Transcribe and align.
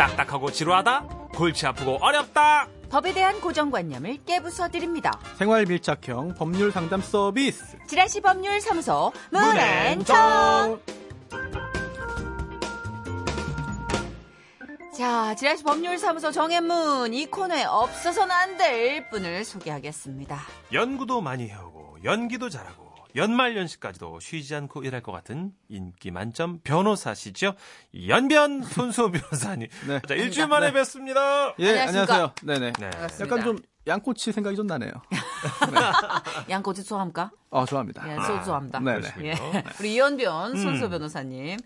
딱딱하고 0.00 0.50
지루하다? 0.50 1.00
골치 1.34 1.66
아프고 1.66 1.98
어렵다? 2.00 2.66
법에 2.88 3.12
대한 3.12 3.38
고정관념을 3.38 4.20
깨부숴 4.24 4.72
드립니다. 4.72 5.20
생활 5.36 5.66
밀착형 5.66 6.36
법률 6.36 6.72
상담 6.72 7.02
서비스. 7.02 7.76
지라시 7.86 8.22
법률 8.22 8.58
사무소 8.62 9.12
문앤정. 9.30 10.80
자, 14.96 15.34
지라시 15.34 15.62
법률 15.64 15.98
사무소 15.98 16.32
정앤문 16.32 17.12
이 17.12 17.26
코너에 17.26 17.64
없어서는 17.64 18.30
안 18.34 18.56
될 18.56 19.08
분을 19.10 19.44
소개하겠습니다. 19.44 20.38
연구도 20.72 21.20
많이 21.20 21.48
해오고 21.48 21.98
연기도 22.04 22.48
잘하고 22.48 22.89
연말 23.16 23.56
연시까지도 23.56 24.20
쉬지 24.20 24.54
않고 24.54 24.82
일할 24.84 25.02
것 25.02 25.12
같은 25.12 25.52
인기 25.68 26.10
만점 26.10 26.60
변호사시죠? 26.62 27.54
연변 28.08 28.62
손수 28.62 29.10
변호사님. 29.10 29.68
네. 29.88 30.00
자, 30.06 30.14
일주일 30.14 30.48
만에 30.48 30.72
뵙습니다. 30.72 31.54
예, 31.58 31.70
안녕하십니까. 31.70 32.14
안녕하세요. 32.14 32.32
네네. 32.42 32.72
네. 32.78 32.90
반갑습니다. 32.90 33.36
약간 33.36 33.44
좀 33.44 33.58
양꼬치 33.86 34.32
생각이 34.32 34.56
좀 34.56 34.66
나네요. 34.66 34.92
양꼬치 36.50 36.84
좋아합니까? 36.84 37.30
어, 37.50 37.64
좋아합니다. 37.64 38.08
예, 38.08 38.16
소주 38.26 38.44
좋아합니다. 38.44 38.80
네네. 38.80 38.96
예. 38.96 39.00
그러시군요. 39.00 39.62
우리 39.80 39.96
손수 40.62 40.84
음. 40.84 40.90
변호사님. 40.90 41.58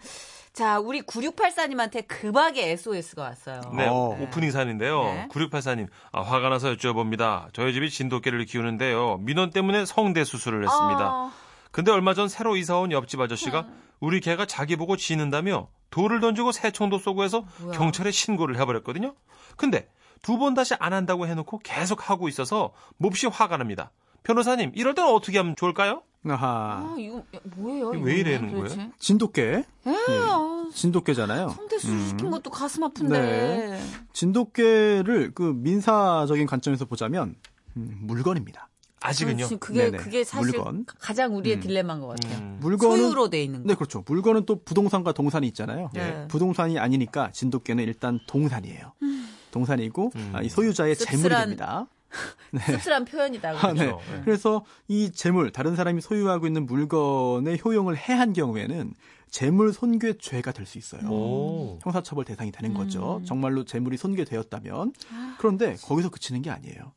자, 0.54 0.78
우리 0.78 1.02
9684님한테 1.02 2.06
급하게 2.06 2.70
SOS가 2.70 3.22
왔어요. 3.22 3.60
네, 3.76 3.88
어. 3.88 4.16
오프닝 4.20 4.52
사연인데요. 4.52 5.02
네. 5.02 5.28
9684님, 5.28 5.88
아, 6.12 6.20
화가 6.22 6.48
나서 6.48 6.72
여쭤봅니다. 6.72 7.48
저희 7.52 7.72
집이 7.72 7.90
진돗개를 7.90 8.44
키우는데요. 8.44 9.18
민원 9.18 9.50
때문에 9.50 9.84
성대 9.84 10.22
수술을 10.22 10.62
했습니다. 10.62 11.00
아, 11.00 11.32
근데 11.74 11.90
얼마 11.90 12.14
전 12.14 12.28
새로 12.28 12.54
이사 12.56 12.78
온 12.78 12.92
옆집 12.92 13.20
아저씨가 13.20 13.66
우리 13.98 14.20
개가 14.20 14.46
자기 14.46 14.76
보고 14.76 14.96
짖는다며 14.96 15.66
돌을 15.90 16.20
던지고 16.20 16.52
새총도 16.52 16.98
쏘고 17.00 17.24
해서 17.24 17.44
뭐야? 17.62 17.76
경찰에 17.76 18.12
신고를 18.12 18.60
해버렸거든요. 18.60 19.16
근데 19.56 19.88
두 20.22 20.38
번 20.38 20.54
다시 20.54 20.74
안 20.78 20.92
한다고 20.92 21.26
해놓고 21.26 21.58
계속 21.64 22.08
하고 22.08 22.28
있어서 22.28 22.72
몹시 22.96 23.26
화가 23.26 23.56
납니다. 23.56 23.90
변호사님, 24.22 24.70
이럴 24.76 24.94
때는 24.94 25.10
어떻게 25.10 25.36
하면 25.38 25.56
좋을까요? 25.56 26.04
아하. 26.28 26.46
아, 26.46 26.94
이거 26.96 27.24
뭐예요? 27.56 27.92
이게 27.94 28.04
왜 28.04 28.38
도대체? 28.52 28.76
거예요? 28.76 28.90
진돗개. 29.00 29.42
에, 29.42 29.64
아, 30.08 30.64
진돗개잖아요. 30.72 31.48
성대 31.48 31.78
수술 31.78 32.00
시킨 32.06 32.26
음. 32.26 32.30
것도 32.30 32.50
가슴 32.50 32.84
아픈데. 32.84 33.18
네. 33.20 33.80
진돗개를 34.12 35.32
그 35.34 35.42
민사적인 35.42 36.46
관점에서 36.46 36.84
보자면 36.84 37.34
음, 37.76 37.98
물건입니다. 38.02 38.68
아직은요? 39.08 39.36
그렇지, 39.36 39.56
그게 39.58 39.84
네네. 39.84 39.98
그게 39.98 40.24
사실 40.24 40.52
물건. 40.52 40.86
가장 40.98 41.36
우리의 41.36 41.56
음. 41.56 41.60
딜레마인 41.60 42.00
것 42.00 42.08
같아요. 42.08 42.38
음. 42.38 42.58
물건은 42.60 42.96
소유로 42.96 43.30
돼 43.30 43.42
있는 43.42 43.62
거. 43.62 43.68
네, 43.68 43.74
그렇죠. 43.74 44.02
물건은 44.06 44.46
또 44.46 44.62
부동산과 44.64 45.12
동산이 45.12 45.46
있잖아요. 45.48 45.90
네. 45.94 46.26
부동산이 46.28 46.78
아니니까 46.78 47.30
진돗개는 47.32 47.84
일단 47.84 48.18
동산이에요. 48.26 48.92
동산이고 49.50 50.10
음. 50.16 50.30
아, 50.34 50.42
이 50.42 50.48
소유자의 50.48 50.94
씁쓸한- 50.96 51.10
재물이 51.10 51.34
됩니다. 51.34 51.86
씁쓸한 52.66 53.04
표현이다. 53.04 53.50
아, 53.50 53.72
네. 53.72 53.86
그렇죠. 53.86 54.00
네. 54.12 54.20
그래서 54.24 54.64
이 54.88 55.10
재물, 55.12 55.50
다른 55.52 55.74
사람이 55.76 56.00
소유하고 56.00 56.46
있는 56.46 56.66
물건의 56.66 57.60
효용을 57.64 57.96
해한 57.96 58.32
경우에는 58.32 58.94
재물 59.30 59.72
손괴죄가 59.72 60.52
될 60.52 60.64
수 60.64 60.78
있어요. 60.78 61.08
오. 61.10 61.78
형사처벌 61.82 62.24
대상이 62.24 62.52
되는 62.52 62.72
거죠. 62.72 63.16
음. 63.18 63.24
정말로 63.24 63.64
재물이 63.64 63.96
손괴되었다면. 63.96 64.92
아. 65.12 65.34
그런데 65.38 65.74
거기서 65.82 66.08
그치는 66.10 66.40
게 66.42 66.50
아니에요. 66.50 66.92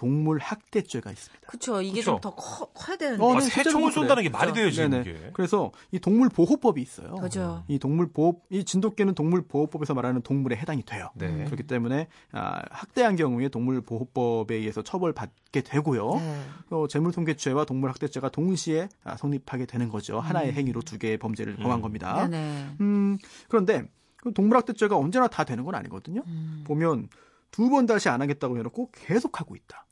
동물 0.00 0.38
학대죄가 0.38 1.10
있습니다. 1.10 1.46
그쵸. 1.46 1.82
이게. 1.82 2.00
좀 2.00 2.18
더 2.22 2.34
커야 2.34 2.96
되는데. 2.96 3.22
어, 3.22 3.32
아, 3.32 3.38
네, 3.38 3.40
새총을 3.42 3.88
실제로 3.88 3.90
쏜다는 3.90 4.22
게 4.22 4.30
말이. 4.30 4.52
돼요, 4.54 4.70
지금 4.70 4.90
네네. 4.92 5.02
이게. 5.10 5.30
그래서 5.34 5.72
이 5.92 5.98
동물 5.98 6.30
보호법이 6.30 6.80
있어요. 6.80 7.16
그죠. 7.16 7.64
이 7.68 7.78
동물 7.78 8.10
보호, 8.10 8.40
이 8.48 8.64
진돗개는 8.64 9.14
동물 9.14 9.42
보호법에서 9.42 9.92
말하는 9.92 10.22
동물에 10.22 10.56
해당이 10.56 10.84
돼요. 10.84 11.10
네. 11.14 11.44
그렇기 11.44 11.64
때문에 11.64 12.08
아, 12.32 12.62
학대한 12.70 13.16
경우에 13.16 13.48
동물 13.50 13.82
보호법에 13.82 14.54
의해서 14.54 14.80
처벌받게 14.80 15.60
되고요. 15.60 16.14
네. 16.14 16.40
또 16.70 16.88
재물손괴죄와 16.88 17.66
동물 17.66 17.90
학대죄가 17.90 18.30
동시에 18.30 18.88
아, 19.04 19.18
성립하게 19.18 19.66
되는 19.66 19.90
거죠. 19.90 20.16
음. 20.16 20.20
하나의 20.20 20.54
행위로 20.54 20.80
두 20.80 20.98
개의 20.98 21.18
범죄를 21.18 21.56
범한 21.56 21.82
겁니다. 21.82 22.26
네네. 22.26 22.76
음, 22.80 23.18
그런데 23.48 23.84
그 24.16 24.32
동물학대죄가 24.32 24.96
언제나 24.96 25.28
다 25.28 25.44
되는 25.44 25.64
건 25.64 25.74
아니거든요. 25.74 26.22
음. 26.26 26.64
보면 26.66 27.08
두 27.50 27.68
번 27.68 27.84
다시 27.86 28.08
안 28.08 28.22
하겠다고 28.22 28.56
해놓고 28.58 28.90
계속 28.92 29.40
하고 29.40 29.56
있다. 29.56 29.84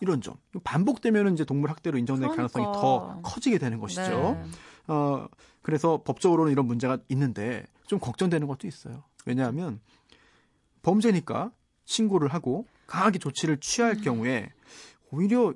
이런 0.00 0.20
점. 0.20 0.34
반복되면 0.64 1.32
이제 1.34 1.44
동물 1.44 1.70
학대로 1.70 1.98
인정될 1.98 2.28
그러니까. 2.28 2.48
가능성이 2.48 2.64
더 2.78 3.20
커지게 3.22 3.58
되는 3.58 3.78
것이죠. 3.80 4.02
네. 4.42 4.44
어, 4.88 5.26
그래서 5.62 6.02
법적으로는 6.04 6.52
이런 6.52 6.66
문제가 6.66 6.98
있는데 7.08 7.64
좀 7.86 7.98
걱정되는 7.98 8.46
것도 8.46 8.66
있어요. 8.66 9.04
왜냐하면 9.26 9.80
범죄니까 10.82 11.52
신고를 11.84 12.28
하고 12.28 12.66
강하게 12.86 13.18
조치를 13.18 13.58
취할 13.60 13.92
음. 13.96 14.00
경우에 14.02 14.50
오히려 15.10 15.54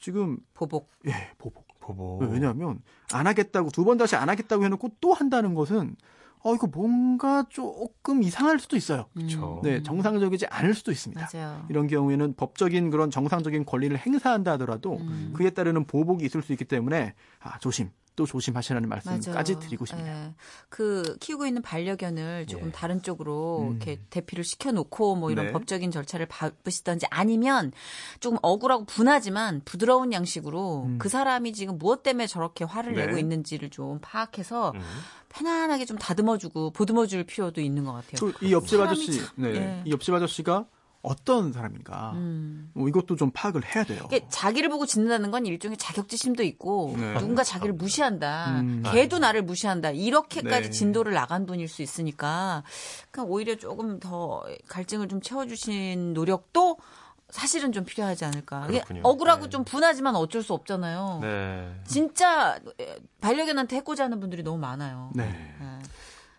지금 0.00 0.38
보복. 0.54 0.90
예 1.06 1.32
보복. 1.38 1.66
보보. 1.80 2.18
왜냐하면 2.30 2.80
안 3.12 3.26
하겠다고 3.26 3.70
두 3.70 3.84
번 3.84 3.96
다시 3.96 4.14
안 4.14 4.28
하겠다고 4.28 4.64
해놓고 4.64 4.90
또 5.00 5.12
한다는 5.14 5.54
것은 5.54 5.96
어 6.42 6.54
이거 6.54 6.66
뭔가 6.66 7.44
조금 7.48 8.22
이상할 8.22 8.58
수도 8.58 8.76
있어요. 8.76 9.06
그쵸. 9.14 9.60
네 9.62 9.82
정상적이지 9.82 10.46
않을 10.46 10.74
수도 10.74 10.92
있습니다. 10.92 11.20
음. 11.20 11.26
맞아요. 11.32 11.66
이런 11.68 11.86
경우에는 11.86 12.34
법적인 12.34 12.90
그런 12.90 13.10
정상적인 13.10 13.64
권리를 13.64 13.96
행사한다 13.98 14.52
하더라도 14.52 14.98
음. 14.98 15.32
그에 15.34 15.50
따르는 15.50 15.86
보복이 15.86 16.24
있을 16.24 16.42
수 16.42 16.52
있기 16.52 16.64
때문에 16.64 17.14
아, 17.40 17.58
조심 17.58 17.90
또 18.18 18.26
조심하시라는 18.26 18.88
말씀까지 18.88 19.30
맞아요. 19.54 19.64
드리고 19.64 19.86
싶네요. 19.86 20.12
예. 20.12 20.34
그 20.68 21.16
키우고 21.20 21.46
있는 21.46 21.62
반려견을 21.62 22.46
조금 22.48 22.66
예. 22.66 22.72
다른 22.72 23.00
쪽으로 23.00 23.60
음. 23.68 23.76
이렇게 23.76 24.00
대피를 24.10 24.42
시켜놓고 24.42 25.14
뭐 25.14 25.30
이런 25.30 25.46
네. 25.46 25.52
법적인 25.52 25.92
절차를 25.92 26.26
밟으시던지 26.26 27.06
아니면 27.10 27.70
조금 28.18 28.36
억울하고 28.42 28.86
분하지만 28.86 29.62
부드러운 29.64 30.12
양식으로 30.12 30.82
음. 30.86 30.98
그 30.98 31.08
사람이 31.08 31.52
지금 31.52 31.78
무엇 31.78 32.02
때문에 32.02 32.26
저렇게 32.26 32.64
화를 32.64 32.94
네. 32.94 33.06
내고 33.06 33.18
있는지를 33.18 33.70
좀 33.70 34.00
파악해서 34.02 34.72
음. 34.74 34.80
편안하게 35.28 35.84
좀 35.84 35.96
다듬어주고 35.96 36.72
보듬어줄 36.72 37.22
필요도 37.22 37.60
있는 37.60 37.84
것 37.84 37.92
같아요. 37.92 38.32
또이 38.32 38.50
옆집 38.50 38.80
아저씨, 38.80 39.16
참- 39.16 39.28
네, 39.36 39.48
예. 39.54 39.82
이 39.84 39.92
옆집 39.92 40.12
아저씨가 40.12 40.66
어떤 41.08 41.52
사람인가 41.52 42.12
음. 42.14 42.70
뭐 42.74 42.88
이것도 42.88 43.16
좀 43.16 43.30
파악을 43.32 43.64
해야 43.64 43.84
돼요. 43.84 44.02
이게 44.06 44.26
자기를 44.28 44.68
보고 44.68 44.84
짖는다는 44.86 45.30
건 45.30 45.46
일종의 45.46 45.76
자격지심도 45.78 46.42
있고 46.42 46.94
네. 46.96 47.14
누군가 47.14 47.42
자기를 47.44 47.74
무시한다. 47.74 48.60
음. 48.60 48.82
걔도 48.84 49.18
나를 49.18 49.42
무시한다. 49.42 49.90
이렇게까지 49.90 50.62
네. 50.62 50.70
진도를 50.70 51.14
나간 51.14 51.46
분일 51.46 51.68
수 51.68 51.82
있으니까 51.82 52.62
그러니까 53.10 53.32
오히려 53.32 53.56
조금 53.56 53.98
더 53.98 54.44
갈증을 54.68 55.08
좀 55.08 55.20
채워주신 55.20 56.12
노력도 56.12 56.78
사실은 57.30 57.72
좀 57.72 57.84
필요하지 57.84 58.24
않을까. 58.24 58.66
그렇군요. 58.66 59.02
억울하고 59.04 59.44
네. 59.44 59.50
좀 59.50 59.64
분하지만 59.64 60.16
어쩔 60.16 60.42
수 60.42 60.54
없잖아요. 60.54 61.18
네. 61.22 61.74
진짜 61.84 62.58
반려견한테 63.20 63.76
해코지 63.76 64.02
하는 64.02 64.20
분들이 64.20 64.42
너무 64.42 64.58
많아요. 64.58 65.10
네. 65.14 65.30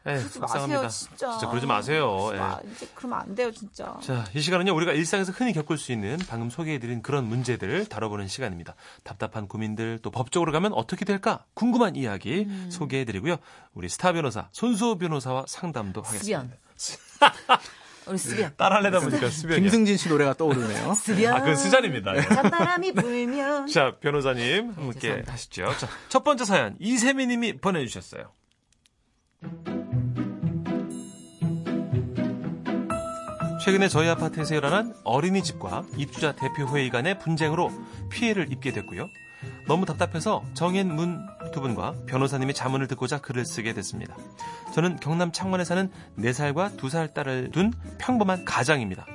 네. 0.10 0.16
에휴, 0.16 0.20
그러지 0.22 0.40
속상합니다. 0.40 0.82
마세요, 0.82 1.08
진짜. 1.10 1.32
진짜 1.32 1.48
그러지 1.50 1.68
마세요. 1.68 2.32
예. 2.34 2.40
아, 2.40 2.60
이제 2.72 2.88
그러면 2.96 3.20
안 3.20 3.36
돼요, 3.36 3.52
진짜. 3.52 3.98
자, 4.02 4.26
이 4.34 4.42
시간은요, 4.42 4.74
우리가 4.76 4.94
일상에서 4.94 5.32
흔히 5.32 5.54
겪을 5.54 5.78
수 5.78 5.92
있는 5.92 6.18
방금 6.28 6.50
소개해드린 6.50 7.02
그런 7.02 7.26
문제들을 7.26 7.86
다뤄보는 7.88 8.28
시간입니다. 8.28 8.76
답답한 9.04 9.48
고민들, 9.48 10.00
또 10.02 10.10
법적으로 10.12 10.52
가면 10.52 10.74
어떻게 10.74 11.06
될까? 11.06 11.46
궁금한 11.54 11.96
이야기 11.96 12.46
음. 12.48 12.70
소개해드리고요. 12.72 13.38
우리 13.74 13.90
스타 13.90 14.12
변호사, 14.14 14.50
손수호 14.52 14.98
변호사와 14.98 15.46
상담도 15.48 16.02
하겠습니다. 16.02 16.48
수변. 16.76 17.30
우리 18.08 18.18
수변. 18.18 18.52
따라하려다 18.58 19.02
보니까 19.02 19.30
수변이야. 19.30 19.60
김승진 19.62 19.98
씨 19.98 20.10
노래가 20.10 20.34
떠오르네요. 20.34 20.94
수변. 20.98 21.34
아, 21.34 21.40
그건 21.42 21.56
수잔입니다. 21.56 22.20
찬바람이 22.22 22.94
불면. 22.94 23.68
자, 23.68 23.98
변호사님, 24.00 24.72
함께 24.72 25.00
죄송합니다. 25.00 25.34
하시죠. 25.34 25.78
자, 25.78 25.88
첫 26.08 26.24
번째 26.24 26.46
사연, 26.46 26.76
이세미 26.80 27.28
님이 27.28 27.58
보내주셨어요. 27.58 28.32
최근에 33.70 33.88
저희 33.88 34.10
아파트에서 34.10 34.56
일어난 34.56 34.96
어린이집과 35.04 35.84
입주자 35.96 36.32
대표회의 36.32 36.90
간의 36.90 37.20
분쟁으로 37.20 37.72
피해를 38.10 38.52
입게 38.52 38.74
됐고요. 38.74 39.08
너무 39.68 39.86
답답해서 39.86 40.44
정인 40.56 40.96
문두 40.96 41.62
분과 41.62 41.94
변호사님의 42.08 42.56
자문을 42.56 42.88
듣고자 42.88 43.20
글을 43.20 43.46
쓰게 43.46 43.74
됐습니다. 43.76 44.18
저는 44.74 44.96
경남 45.00 45.32
창원에 45.32 45.64
사는 45.66 45.92
4살과 46.18 46.78
2살 46.78 47.14
딸을 47.14 47.52
둔 47.52 47.72
평범한 48.00 48.44
가장입니다. 48.44 49.06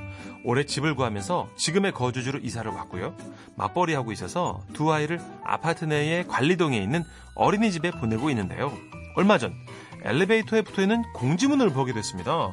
올해 0.44 0.64
집을 0.64 0.94
구하면서 0.94 1.48
지금의 1.56 1.90
거주지로 1.90 2.38
이사를 2.38 2.70
왔고요. 2.70 3.16
맞벌이하고 3.56 4.12
있어서 4.12 4.62
두 4.72 4.92
아이를 4.92 5.20
아파트 5.42 5.84
내의 5.84 6.28
관리동에 6.28 6.78
있는 6.78 7.02
어린이집에 7.34 7.90
보내고 7.90 8.30
있는데요. 8.30 8.72
얼마 9.16 9.36
전 9.36 9.52
엘리베이터에 10.04 10.62
붙어 10.62 10.82
있는 10.82 11.02
공지문을 11.14 11.70
보게 11.70 11.92
됐습니다. 11.92 12.52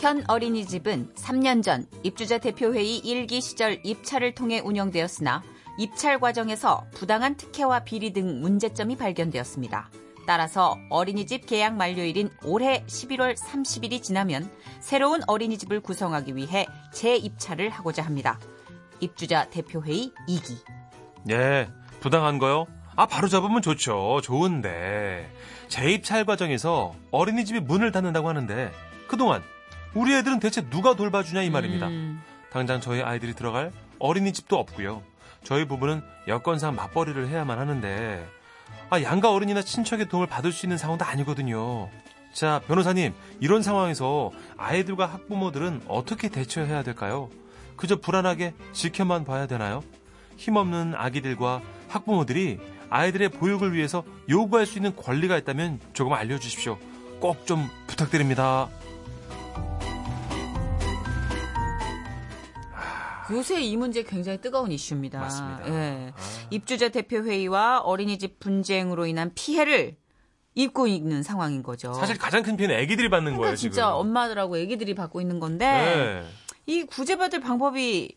현 0.00 0.22
어린이집은 0.28 1.14
3년 1.16 1.60
전 1.60 1.84
입주자 2.04 2.38
대표회의 2.38 3.02
1기 3.02 3.40
시절 3.40 3.80
입찰을 3.82 4.32
통해 4.32 4.60
운영되었으나 4.60 5.42
입찰 5.76 6.20
과정에서 6.20 6.86
부당한 6.94 7.36
특혜와 7.36 7.80
비리 7.80 8.12
등 8.12 8.40
문제점이 8.40 8.96
발견되었습니다. 8.96 9.90
따라서 10.24 10.78
어린이집 10.88 11.46
계약 11.46 11.74
만료일인 11.74 12.30
올해 12.44 12.84
11월 12.86 13.36
30일이 13.36 14.00
지나면 14.00 14.48
새로운 14.78 15.20
어린이집을 15.26 15.80
구성하기 15.80 16.36
위해 16.36 16.66
재입찰을 16.92 17.68
하고자 17.68 18.04
합니다. 18.04 18.38
입주자 19.00 19.50
대표회의 19.50 20.12
2기. 20.28 20.58
예, 21.30 21.68
부당한 21.98 22.38
거요? 22.38 22.66
아, 22.94 23.06
바로 23.06 23.26
잡으면 23.26 23.62
좋죠. 23.62 24.20
좋은데. 24.22 25.28
재입찰 25.66 26.24
과정에서 26.24 26.94
어린이집이 27.10 27.60
문을 27.60 27.90
닫는다고 27.90 28.28
하는데, 28.28 28.70
그동안 29.08 29.42
우리 29.94 30.14
애들은 30.14 30.40
대체 30.40 30.68
누가 30.68 30.94
돌봐주냐 30.94 31.42
이 31.42 31.50
말입니다. 31.50 31.88
음, 31.88 32.22
당장 32.50 32.80
저희 32.80 33.02
아이들이 33.02 33.34
들어갈 33.34 33.72
어린이집도 33.98 34.56
없고요. 34.56 35.02
저희 35.44 35.64
부부는 35.66 36.02
여건상 36.26 36.74
맞벌이를 36.74 37.28
해야만 37.28 37.58
하는데, 37.58 38.26
아, 38.90 39.02
양가 39.02 39.32
어른이나 39.32 39.62
친척의 39.62 40.08
도움을 40.08 40.26
받을 40.26 40.52
수 40.52 40.66
있는 40.66 40.76
상황도 40.78 41.04
아니거든요. 41.04 41.88
자, 42.32 42.60
변호사님, 42.66 43.14
이런 43.40 43.62
상황에서 43.62 44.30
아이들과 44.56 45.06
학부모들은 45.06 45.82
어떻게 45.88 46.28
대처해야 46.28 46.82
될까요? 46.82 47.30
그저 47.76 47.96
불안하게 47.96 48.54
지켜만 48.72 49.24
봐야 49.24 49.46
되나요? 49.46 49.82
힘없는 50.36 50.94
아기들과 50.96 51.62
학부모들이 51.88 52.58
아이들의 52.90 53.30
보육을 53.30 53.72
위해서 53.74 54.04
요구할 54.28 54.66
수 54.66 54.78
있는 54.78 54.94
권리가 54.96 55.36
있다면 55.38 55.80
조금 55.92 56.12
알려주십시오. 56.12 56.78
꼭 57.20 57.46
좀 57.46 57.68
부탁드립니다. 57.86 58.68
요새 63.30 63.60
이 63.60 63.76
문제 63.76 64.02
굉장히 64.02 64.40
뜨거운 64.40 64.72
이슈입니다. 64.72 65.20
맞습니다. 65.20 65.68
예. 65.68 66.12
아. 66.14 66.20
입주자 66.50 66.88
대표 66.88 67.18
회의와 67.18 67.80
어린이집 67.80 68.38
분쟁으로 68.40 69.06
인한 69.06 69.32
피해를 69.34 69.96
입고 70.54 70.86
있는 70.86 71.22
상황인 71.22 71.62
거죠. 71.62 71.92
사실 71.94 72.18
가장 72.18 72.42
큰 72.42 72.56
피해는 72.56 72.76
아기들이 72.76 73.08
받는 73.10 73.32
그러니까 73.32 73.42
거예요, 73.42 73.56
진짜 73.56 73.82
지금. 73.82 73.92
엄마들하고 73.98 74.56
애기들이 74.58 74.94
받고 74.94 75.20
있는 75.20 75.38
건데 75.40 75.66
네. 75.66 76.24
이 76.66 76.84
구제받을 76.84 77.40
방법이 77.40 78.16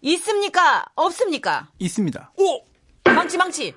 있습니까? 0.00 0.84
없습니까? 0.94 1.68
있습니다. 1.78 2.32
오! 2.36 2.64
망치 3.04 3.36
망치. 3.36 3.74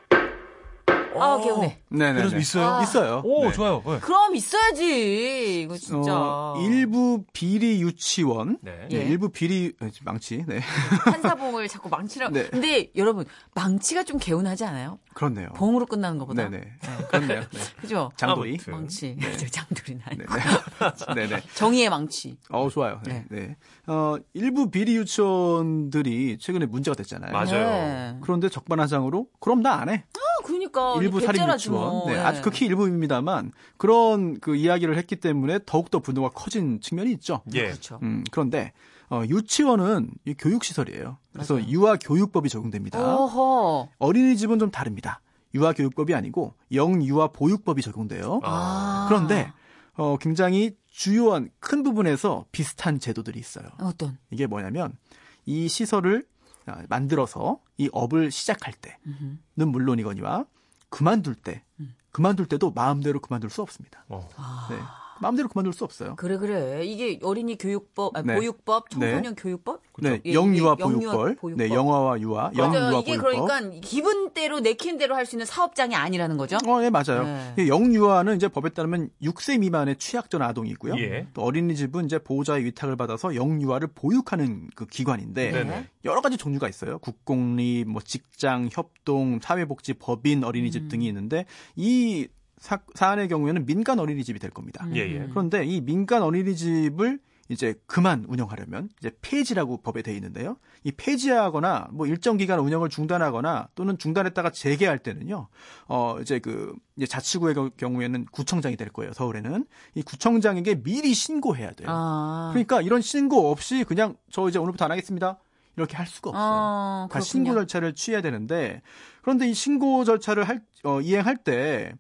아, 1.20 1.40
개운해. 1.44 1.80
네네. 1.90 2.14
그래서 2.20 2.38
있어요? 2.38 2.66
아. 2.68 2.84
있어요. 2.84 3.22
오, 3.26 3.46
네. 3.46 3.52
좋아요. 3.52 3.84
네. 3.86 4.00
그럼 4.00 4.36
있어야지. 4.36 5.62
이거 5.64 5.78
진짜. 5.78 6.12
어, 6.16 6.60
일부 6.62 7.24
비리 7.34 7.82
유치원, 7.82 8.58
네. 8.62 8.88
네, 8.90 8.98
예. 8.98 9.04
일부 9.04 9.30
비리 9.30 9.74
어, 9.82 9.88
망치, 10.04 10.44
네 10.48 10.60
한사봉을 10.60 11.68
자꾸 11.68 11.90
망치라고. 11.90 12.34
네. 12.34 12.48
근데 12.50 12.90
여러분 12.96 13.26
망치가 13.54 14.04
좀 14.04 14.18
개운하지 14.20 14.64
않아요? 14.66 15.00
그렇네요. 15.14 15.50
봉으로 15.56 15.86
끝나는 15.86 16.18
것보다. 16.18 16.48
네네. 16.50 16.66
그렇네요. 17.10 17.42
네. 17.42 17.48
그죠? 17.82 18.12
장돌이. 18.16 18.52
아무튼. 18.52 18.72
망치. 18.74 19.18
저 19.38 19.48
장돌이나. 19.52 20.06
네, 20.12 20.18
네. 20.18 21.14
네네. 21.28 21.42
정의의 21.56 21.90
망치. 21.90 22.38
어 22.50 22.70
좋아요. 22.70 23.02
네. 23.06 23.26
네. 23.30 23.58
어 23.88 24.16
일부 24.34 24.70
비리 24.72 24.96
유치원들이 24.96 26.38
최근에 26.40 26.66
문제가 26.68 26.96
됐잖아요. 26.96 27.32
맞아요. 27.34 27.50
네. 27.70 28.18
그런데 28.22 28.48
적반하장으로 28.50 29.28
그럼 29.40 29.62
나 29.62 29.72
안 29.82 29.90
해. 29.90 30.04
아, 30.16 30.44
그러니까 30.72 31.04
일부 31.04 31.20
개짜라지 31.20 31.70
유치원. 31.70 31.90
뭐. 31.90 32.06
네, 32.08 32.16
예. 32.16 32.20
아주 32.20 32.42
극히 32.42 32.66
일부입니다만 32.66 33.52
그런 33.78 34.40
그 34.40 34.56
이야기를 34.56 34.98
했기 34.98 35.16
때문에 35.16 35.60
더욱더 35.66 36.00
분노가 36.00 36.30
커진 36.30 36.80
측면이 36.82 37.12
있죠. 37.14 37.42
예. 37.54 37.68
그렇죠. 37.68 38.00
음, 38.04 38.24
그런데 38.32 38.74
어, 39.10 39.24
유치원은 39.28 40.12
이 40.26 40.34
교육 40.38 40.64
시설이에요. 40.64 41.18
그래서 41.34 41.56
맞아요. 41.56 41.68
유아 41.68 41.98
교육법이 41.98 42.50
적용됩니다. 42.50 43.16
어허. 43.16 43.90
어린이집은 44.00 44.60
좀 44.60 44.72
다릅니다. 44.72 45.22
유아 45.54 45.74
교육법이 45.74 46.16
아니고 46.16 46.54
영유아 46.72 47.28
보육법이 47.30 47.82
적용돼요. 47.82 48.40
아. 48.44 49.06
그런데 49.10 49.52
어, 49.96 50.18
굉장히 50.18 50.78
주요한 50.90 51.50
큰 51.60 51.84
부분에서 51.84 52.46
비슷한 52.52 53.00
제도들이 53.00 53.40
있어요. 53.40 53.66
어떤? 53.82 54.18
이게 54.30 54.48
뭐냐면 54.48 54.98
이 55.46 55.68
시설을 55.68 56.26
아, 56.68 56.84
만들어서 56.90 57.60
이 57.78 57.90
업을 57.92 58.32
시작할 58.32 58.74
때는 58.74 59.68
물론이거니와 59.72 60.46
그만둘 60.92 61.34
때 61.34 61.64
그만둘 62.12 62.46
때도 62.48 62.72
마음대로 62.72 63.20
그만둘 63.20 63.50
수 63.50 63.64
없습니다. 63.64 64.04
어. 64.10 64.30
네. 64.70 64.78
마음대로 65.22 65.48
그만둘 65.48 65.74
수 65.74 65.84
없어요. 65.84 66.16
그래 66.18 66.38
그래 66.38 66.84
이게 66.86 67.20
어린이 67.24 67.58
교육법 67.58 68.16
아, 68.18 68.22
네. 68.22 68.36
보육법 68.36 68.90
청소년 68.90 69.36
교육법 69.36 69.82
네, 70.00 70.20
예, 70.26 70.34
영유아 70.34 70.74
이게 70.74 70.84
영유아 70.84 71.12
보육법, 71.14 71.40
보육법. 71.42 71.52
네, 71.58 71.70
영아와 71.70 72.20
유아, 72.20 72.52
맞아요. 72.56 72.74
영유아 72.74 73.00
이게 73.02 73.18
보육법. 73.18 73.48
그러니까 73.48 73.80
기분대로 73.88 74.60
내키는 74.60 74.98
대로 74.98 75.16
할 75.16 75.26
수 75.26 75.36
있는 75.36 75.46
사업장이 75.46 75.94
아니라는 75.96 76.36
거죠. 76.38 76.58
어, 76.66 76.82
네, 76.82 76.90
맞아요. 76.90 77.24
네. 77.24 77.54
이 77.60 77.68
영유아는 77.70 78.36
이제 78.38 78.48
법에 78.48 78.70
따르면 78.70 79.10
6세 79.22 79.60
미만의 79.60 79.98
취약전 79.98 80.42
아동이고요. 80.42 80.98
예. 80.98 81.28
또 81.36 81.44
어린이집은 81.44 82.06
이제 82.06 82.18
보호자의 82.18 82.66
위탁을 82.66 82.96
받아서 82.96 83.36
영유아를 83.36 83.90
보육하는 83.94 84.70
그 84.76 84.88
기관인데 84.88 85.52
네네. 85.52 85.88
여러 86.06 86.22
가지 86.22 86.38
종류가 86.38 86.68
있어요. 86.68 86.98
국공립, 87.00 87.88
뭐 87.88 88.02
직장, 88.04 88.70
협동, 88.72 89.40
사회복지, 89.42 89.94
법인 89.94 90.44
어린이집 90.44 90.84
음. 90.84 90.88
등이 90.90 91.08
있는데 91.08 91.46
이 91.76 92.28
사, 92.62 92.80
사안의 92.94 93.28
경우에는 93.28 93.66
민간 93.66 94.00
어린이집이 94.00 94.40
될 94.40 94.52
겁니다. 94.52 94.86
음. 94.86 94.96
예, 94.96 95.00
예. 95.02 95.28
그런데 95.32 95.66
이 95.66 95.82
민간 95.82 96.22
어린이집을 96.22 97.20
이제 97.50 97.74
그만 97.86 98.24
운영하려면 98.30 98.88
이제 99.00 99.12
폐지라고 99.22 99.82
법에 99.82 100.04
돼 100.04 100.14
있는데요. 100.16 100.56
이 100.86 100.92
폐지하거나 100.94 101.90
뭐 101.92 102.08
일정 102.08 102.38
기간 102.38 102.60
운영을 102.60 102.88
중단하거나 102.88 103.68
또는 103.76 103.98
중단했다가 103.98 104.52
재개할 104.52 105.00
때는요. 105.00 105.48
어 105.88 106.18
이제 106.22 106.40
그 106.40 106.74
이제 106.96 107.06
자치구의 107.08 107.56
경- 107.56 107.72
경우에는 107.76 108.26
구청장이 108.32 108.78
될 108.78 108.88
거예요. 108.90 109.12
서울에는 109.12 109.66
이 109.96 110.02
구청장에게 110.04 110.82
미리 110.84 111.14
신고해야 111.14 111.72
돼요. 111.72 111.88
아, 111.90 112.50
그러니까 112.54 112.80
이런 112.82 113.02
신고 113.02 113.52
없이 113.52 113.84
그냥 113.86 114.16
저 114.32 114.48
이제 114.48 114.58
오늘부터 114.58 114.86
안 114.86 114.92
하겠습니다. 114.92 115.38
이렇게 115.76 115.98
할 115.98 116.06
수가 116.08 116.30
없어요. 116.30 116.44
어, 116.46 117.08
다 117.12 117.20
신고 117.20 117.46
그렇군요. 117.50 117.62
절차를 117.66 117.96
취해야 117.96 118.22
되는데 118.22 118.82
그런데 119.24 119.50
이 119.50 119.54
신고 119.54 120.06
절차를 120.06 120.46
할, 120.48 120.62
어, 120.84 121.02
이행할 121.02 121.36
때 121.38 121.94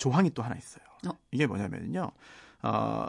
조항이 0.00 0.30
또 0.30 0.42
하나 0.42 0.56
있어요. 0.56 0.82
어. 1.06 1.12
이게 1.30 1.46
뭐냐면요. 1.46 2.10
어, 2.62 3.06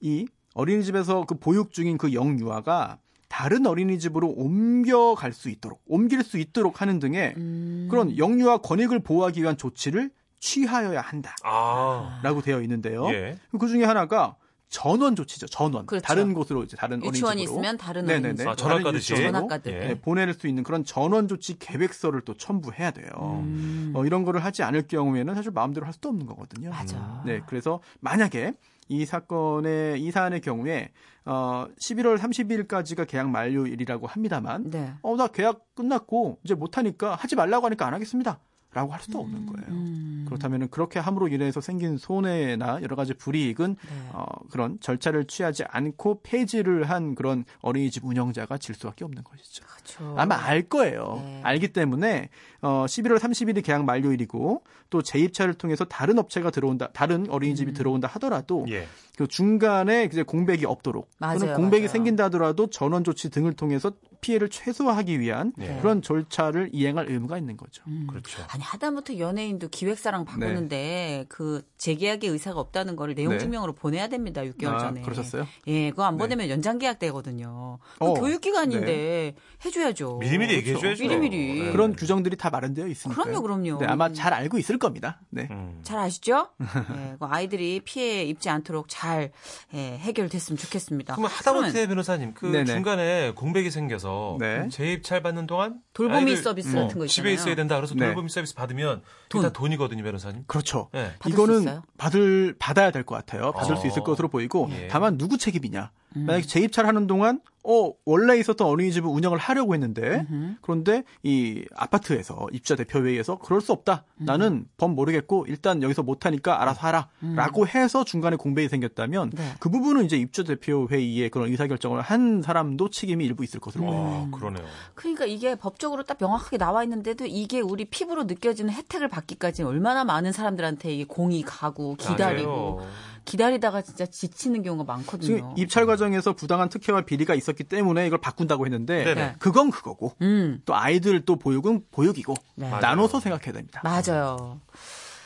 이 0.00 0.26
어린이집에서 0.54 1.24
그 1.26 1.36
보육 1.36 1.72
중인 1.72 1.98
그 1.98 2.14
영유아가 2.14 2.98
다른 3.28 3.66
어린이집으로 3.66 4.28
옮겨갈 4.28 5.32
수 5.32 5.48
있도록 5.48 5.82
옮길 5.86 6.22
수 6.22 6.38
있도록 6.38 6.80
하는 6.82 6.98
등의 6.98 7.34
음. 7.36 7.88
그런 7.90 8.16
영유아 8.18 8.58
권익을 8.58 9.00
보호하기 9.00 9.42
위한 9.42 9.56
조치를 9.56 10.10
취하여야 10.40 11.00
한다라고 11.00 11.38
아. 11.44 12.42
되어 12.42 12.60
있는데요. 12.62 13.08
예. 13.10 13.38
그 13.58 13.68
중에 13.68 13.84
하나가 13.84 14.36
전원 14.72 15.14
조치죠. 15.14 15.46
전원. 15.48 15.84
그렇죠. 15.86 16.04
다른 16.04 16.32
곳으로 16.32 16.64
이제 16.64 16.76
다른 16.78 17.04
유치원이 17.04 17.42
어린이집으로 17.42 17.60
있으면 17.60 17.76
다른. 17.76 18.08
어린이집. 18.08 18.48
아, 18.48 18.56
전학 18.56 18.72
다른 18.74 18.84
가듯이. 18.84 19.12
유치원으로 19.12 19.32
전학 19.32 19.48
가듯. 19.48 19.72
예. 19.72 19.78
네, 19.78 20.00
보낼 20.00 20.32
수 20.32 20.48
있는 20.48 20.62
그런 20.62 20.82
전원 20.82 21.28
조치 21.28 21.58
계획서를 21.58 22.22
또 22.22 22.34
첨부해야 22.34 22.90
돼요. 22.90 23.08
음. 23.44 23.92
어, 23.94 24.04
이런 24.06 24.24
거를 24.24 24.42
하지 24.42 24.62
않을 24.62 24.88
경우에는 24.88 25.34
사실 25.34 25.52
마음대로 25.52 25.84
할 25.84 25.92
수도 25.92 26.08
없는 26.08 26.24
거거든요. 26.24 26.70
맞아. 26.70 27.22
네, 27.26 27.42
그래서 27.46 27.80
만약에 28.00 28.54
이 28.88 29.04
사건의 29.04 30.02
이 30.02 30.10
사안의 30.10 30.40
경우에 30.40 30.90
어 31.26 31.66
11월 31.80 32.18
30일까지가 32.18 33.06
계약 33.06 33.28
만료일이라고 33.30 34.06
합니다만 34.06 34.70
네. 34.70 34.92
어나 35.02 35.28
계약 35.28 35.74
끝났고 35.74 36.38
이제 36.44 36.54
못 36.54 36.78
하니까 36.78 37.14
하지 37.14 37.36
말라고 37.36 37.66
하니까 37.66 37.86
안 37.86 37.94
하겠습니다. 37.94 38.40
라고 38.74 38.92
할 38.92 39.00
수도 39.00 39.18
없는 39.20 39.46
거예요. 39.46 39.66
음. 39.68 40.24
그렇다면 40.26 40.68
그렇게 40.70 40.98
함으로 40.98 41.28
인해서 41.28 41.60
생긴 41.60 41.98
손해나 41.98 42.80
여러 42.80 42.96
가지 42.96 43.12
불이익은 43.12 43.76
네. 43.78 44.08
어, 44.12 44.24
그런 44.50 44.80
절차를 44.80 45.26
취하지 45.26 45.64
않고 45.68 46.20
폐지를 46.22 46.88
한 46.88 47.14
그런 47.14 47.44
어린이집 47.60 48.02
운영자가 48.04 48.56
질 48.56 48.74
수밖에 48.74 49.04
없는 49.04 49.24
것이죠. 49.24 49.64
그렇죠. 49.66 50.14
아마 50.16 50.36
알 50.36 50.62
거예요. 50.62 51.20
네. 51.22 51.40
알기 51.42 51.68
때문에 51.68 52.30
어 52.62 52.86
11월 52.86 53.18
30일이 53.18 53.62
계약 53.62 53.84
만료일이고 53.84 54.62
또 54.88 55.02
재입찰을 55.02 55.52
통해서 55.54 55.84
다른 55.84 56.18
업체가 56.18 56.50
들어온다, 56.50 56.88
다른 56.94 57.28
어린이집이 57.28 57.72
음. 57.72 57.74
들어온다 57.74 58.08
하더라도 58.08 58.64
예. 58.70 58.86
그 59.18 59.26
중간에 59.26 60.04
이제 60.04 60.22
공백이 60.22 60.64
없도록 60.64 61.10
맞아요, 61.18 61.38
또는 61.40 61.54
공백이 61.54 61.82
맞아요. 61.82 61.92
생긴다 61.92 62.24
하더라도 62.24 62.68
전원 62.68 63.04
조치 63.04 63.28
등을 63.28 63.52
통해서 63.52 63.92
피해를 64.22 64.48
최소화하기 64.48 65.20
위한 65.20 65.52
네. 65.56 65.78
그런 65.80 66.00
절차를 66.00 66.70
이행할 66.72 67.10
의무가 67.10 67.36
있는 67.36 67.56
거죠. 67.56 67.82
음. 67.88 68.06
그렇죠. 68.08 68.42
아니 68.48 68.62
하다못해 68.62 69.18
연예인도 69.18 69.68
기획사랑 69.68 70.24
바꾸는데 70.24 71.26
그 71.28 71.62
재계약의 71.76 72.30
의사가 72.30 72.58
없다는 72.60 72.94
거를 72.94 73.14
내용 73.16 73.32
네. 73.32 73.38
증명으로 73.38 73.74
보내야 73.74 74.06
됩니다. 74.08 74.42
6개월 74.42 74.74
아, 74.74 74.78
전에. 74.78 75.02
그러셨어요? 75.02 75.46
예, 75.66 75.90
그거 75.90 76.04
안 76.04 76.16
네. 76.16 76.18
보내면 76.22 76.48
연장 76.48 76.78
계약 76.78 77.00
되거든요. 77.00 77.80
그 77.98 78.04
어, 78.04 78.14
교육기관인데 78.14 79.34
해줘야죠. 79.64 80.18
미리미리 80.18 80.62
그렇죠. 80.62 80.86
얘기해줘야죠. 80.86 81.02
미리미리. 81.02 81.62
네. 81.64 81.72
그런 81.72 81.96
규정들이 81.96 82.36
다 82.36 82.48
마련되어 82.50 82.86
있으니까. 82.86 83.20
그럼요, 83.20 83.42
그럼요. 83.42 83.78
네, 83.80 83.86
아마 83.86 84.12
잘 84.12 84.32
알고 84.32 84.56
있을 84.58 84.78
겁니다. 84.78 85.20
네. 85.30 85.48
음. 85.50 85.80
잘 85.82 85.98
아시죠? 85.98 86.48
예, 86.62 87.16
그 87.18 87.26
아이들이 87.26 87.80
피해 87.84 88.22
입지 88.22 88.48
않도록 88.48 88.86
잘 88.88 89.32
예, 89.74 89.98
해결됐으면 89.98 90.56
좋겠습니다. 90.58 91.16
그럼 91.16 91.28
하다못해 91.28 91.88
변호사님 91.88 92.34
그 92.34 92.46
네네. 92.46 92.66
중간에 92.66 93.32
공백이 93.32 93.72
생겨서 93.72 94.11
입장에서 94.12 94.36
네. 94.38 94.68
재입찰 94.68 95.22
받는 95.22 95.46
동안 95.46 95.80
돌보미 95.94 96.36
서비스 96.36 96.76
어, 96.76 96.82
같은 96.82 96.98
거 96.98 97.06
집에 97.06 97.30
있잖아요. 97.32 97.34
있어야 97.34 97.54
된다. 97.54 97.76
그래서 97.76 97.94
네. 97.94 98.06
돌보미 98.06 98.28
서비스 98.28 98.54
받으면 98.54 99.02
돈. 99.28 99.42
다 99.42 99.50
돈이거든요, 99.52 100.02
변호사님. 100.02 100.44
그렇죠. 100.46 100.88
네. 100.92 101.12
받을 101.18 101.22
수 101.22 101.28
이거는 101.30 101.60
있어요? 101.62 101.82
받을 101.98 102.54
받아야 102.58 102.90
될 102.90 103.02
것 103.04 103.14
같아요. 103.14 103.52
받을 103.52 103.74
어. 103.74 103.76
수 103.76 103.86
있을 103.86 104.02
것으로 104.02 104.28
보이고 104.28 104.68
예. 104.72 104.88
다만 104.88 105.18
누구 105.18 105.38
책임이냐. 105.38 105.90
음. 106.16 106.26
만약에 106.26 106.44
재입찰하는 106.46 107.06
동안 107.06 107.40
어 107.64 107.92
원래 108.04 108.36
있었던 108.38 108.66
어린이집을 108.66 109.08
운영을 109.08 109.38
하려고 109.38 109.74
했는데 109.74 110.26
음흠. 110.30 110.54
그런데 110.62 111.04
이 111.22 111.64
아파트에서 111.74 112.48
입주자 112.52 112.76
대표 112.76 113.04
회의에서 113.04 113.38
그럴 113.38 113.60
수 113.60 113.72
없다. 113.72 114.04
음. 114.16 114.24
나는 114.24 114.66
법 114.76 114.92
모르겠고 114.92 115.46
일단 115.48 115.82
여기서 115.82 116.02
못 116.02 116.26
하니까 116.26 116.60
알아서 116.60 116.80
하라라고 116.80 117.66
해서 117.68 118.04
중간에 118.04 118.36
공백이 118.36 118.68
생겼다면 118.68 119.28
음. 119.28 119.36
네. 119.36 119.52
그 119.60 119.70
부분은 119.70 120.04
이제 120.04 120.16
입주 120.16 120.44
대표 120.44 120.88
회의에 120.90 121.28
그런 121.28 121.48
의사 121.48 121.66
결정을 121.66 122.00
한 122.00 122.42
사람도 122.42 122.90
책임이 122.90 123.24
일부 123.24 123.44
있을 123.44 123.60
것으로 123.60 123.84
보여요. 123.84 124.28
와, 124.30 124.38
그러네요. 124.38 124.64
그러니까 124.94 125.24
이게 125.24 125.54
법적으로 125.54 126.02
딱 126.02 126.18
명확하게 126.20 126.58
나와 126.58 126.82
있는데도 126.82 127.24
이게 127.26 127.60
우리 127.60 127.84
피부로 127.84 128.24
느껴지는 128.24 128.72
혜택을 128.72 129.08
받기까지 129.08 129.62
얼마나 129.62 130.04
많은 130.04 130.32
사람들한테 130.32 130.94
이게 130.94 131.04
공이 131.04 131.42
가고 131.42 131.94
기다리고 131.94 132.76
맞아요. 132.76 132.90
기다리다가 133.24 133.82
진짜 133.82 134.06
지치는 134.06 134.62
경우가 134.62 134.84
많거든요. 134.92 135.26
지금 135.36 135.52
입찰 135.56 135.86
과정에서 135.86 136.32
부당한 136.32 136.68
특혜와 136.68 137.02
비리가 137.02 137.34
있었기 137.34 137.64
때문에 137.64 138.06
이걸 138.06 138.20
바꾼다고 138.20 138.66
했는데 138.66 139.04
네네. 139.04 139.36
그건 139.38 139.70
그거고 139.70 140.14
음, 140.22 140.60
또 140.64 140.74
아이들 140.74 141.24
또 141.24 141.36
보육은 141.36 141.86
보육이고 141.90 142.34
네. 142.56 142.70
나눠서 142.70 143.20
생각해야 143.20 143.52
됩니다. 143.52 143.80
맞아요. 143.84 144.60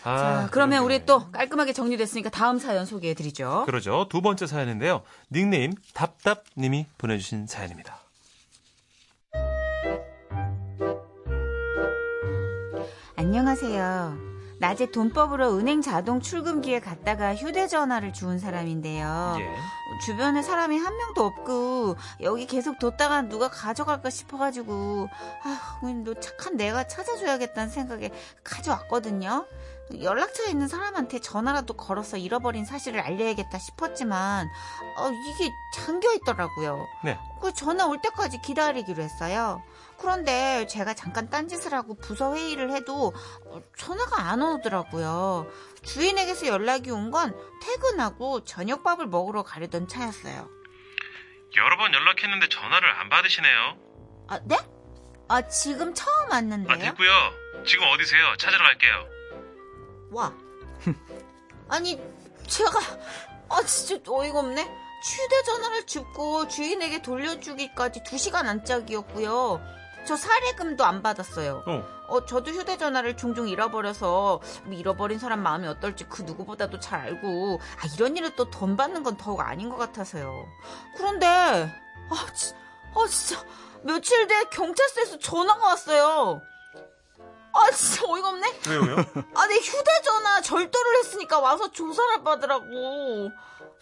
아, 0.04 0.16
자, 0.18 0.48
그러면 0.52 0.78
그러네요. 0.78 0.84
우리 0.84 1.04
또 1.04 1.30
깔끔하게 1.32 1.72
정리됐으니까 1.72 2.30
다음 2.30 2.58
사연 2.58 2.86
소개해 2.86 3.14
드리죠. 3.14 3.64
그러죠. 3.66 4.06
두 4.08 4.20
번째 4.20 4.46
사연인데요. 4.46 5.02
닉네임 5.32 5.72
답답님이 5.94 6.86
보내주신 6.96 7.46
사연입니다. 7.48 7.98
안녕하세요. 13.16 14.35
낮에 14.58 14.90
돈 14.90 15.10
뽑으러 15.10 15.56
은행 15.56 15.82
자동 15.82 16.20
출금기에 16.20 16.80
갔다가 16.80 17.34
휴대전화를 17.34 18.12
주운 18.12 18.38
사람인데요. 18.38 19.36
예. 19.38 19.54
주변에 20.04 20.42
사람이 20.42 20.78
한 20.78 20.96
명도 20.96 21.24
없고 21.24 21.96
여기 22.22 22.46
계속 22.46 22.78
뒀다가 22.78 23.22
누가 23.22 23.48
가져갈까 23.48 24.10
싶어가지고 24.10 25.08
아, 25.44 25.80
너 26.04 26.14
착한 26.14 26.56
내가 26.56 26.86
찾아줘야겠다는 26.86 27.70
생각에 27.70 28.10
가져왔거든요. 28.42 29.46
연락처에 30.02 30.48
있는 30.50 30.66
사람한테 30.68 31.20
전화라도 31.20 31.74
걸어서 31.74 32.16
잃어버린 32.16 32.64
사실을 32.64 33.00
알려야겠다 33.00 33.58
싶었지만 33.58 34.48
어, 34.96 35.10
이게 35.10 35.50
잠겨 35.74 36.12
있더라고요. 36.14 36.86
네. 37.04 37.18
그 37.40 37.54
전화 37.54 37.86
올 37.86 38.00
때까지 38.00 38.40
기다리기로 38.42 39.02
했어요. 39.02 39.62
그런데 39.98 40.66
제가 40.66 40.94
잠깐 40.94 41.30
딴짓을 41.30 41.72
하고 41.72 41.94
부서 41.94 42.34
회의를 42.34 42.72
해도 42.72 43.14
어, 43.46 43.60
전화가 43.78 44.22
안 44.22 44.42
오더라고요. 44.42 45.46
주인에게서 45.84 46.46
연락이 46.48 46.90
온 46.90 47.10
건 47.10 47.32
퇴근하고 47.62 48.44
저녁밥을 48.44 49.06
먹으러 49.06 49.44
가려던 49.44 49.86
차였어요. 49.86 50.48
여러 51.56 51.76
번 51.76 51.94
연락했는데 51.94 52.48
전화를 52.48 52.90
안 52.92 53.08
받으시네요. 53.08 53.76
아, 54.28 54.40
네? 54.44 54.58
아, 55.28 55.42
지금 55.48 55.94
처음 55.94 56.30
왔는데요? 56.30 56.74
아, 56.74 56.76
됐고요. 56.78 57.10
지금 57.64 57.86
어디세요? 57.86 58.36
찾으러 58.38 58.62
갈게요. 58.64 59.15
와. 60.12 60.32
아니, 61.68 62.00
제가, 62.46 62.78
아, 63.48 63.62
진짜 63.64 64.12
어이가 64.12 64.38
없네. 64.38 64.68
휴대전화를 65.02 65.86
줍고 65.86 66.48
주인에게 66.48 67.02
돌려주기까지 67.02 68.02
2시간 68.02 68.46
안짝이었고요. 68.46 69.60
저 70.06 70.16
사례금도 70.16 70.84
안 70.84 71.02
받았어요. 71.02 71.64
어. 71.66 71.96
어, 72.08 72.24
저도 72.24 72.52
휴대전화를 72.52 73.16
종종 73.16 73.48
잃어버려서 73.48 74.40
뭐 74.64 74.72
잃어버린 74.74 75.18
사람 75.18 75.42
마음이 75.42 75.66
어떨지 75.66 76.04
그 76.04 76.22
누구보다도 76.22 76.78
잘 76.78 77.00
알고 77.00 77.60
아, 77.82 77.86
이런 77.96 78.16
일을 78.16 78.36
또 78.36 78.48
돈 78.50 78.76
받는 78.76 79.02
건 79.02 79.16
더욱 79.16 79.40
아닌 79.40 79.68
것 79.68 79.76
같아서요. 79.76 80.46
그런데 80.96 81.26
아, 81.26 82.32
지, 82.34 82.54
아 82.94 83.06
진짜 83.08 83.44
며칠 83.82 84.26
뒤에 84.28 84.44
경찰서에서 84.52 85.18
전화가 85.18 85.66
왔어요. 85.66 86.40
아 87.56 87.70
진짜 87.70 88.02
어이가 88.06 88.28
없네. 88.28 88.60
왜요, 88.68 88.80
왜요? 88.82 88.96
아, 89.34 89.46
내 89.46 89.56
휴대전화 89.56 90.42
절도를 90.42 90.98
했으니까 90.98 91.40
와서 91.40 91.70
조사를 91.72 92.22
받으라고. 92.22 93.30